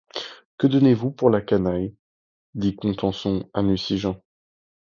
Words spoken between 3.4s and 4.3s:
à Nucingen.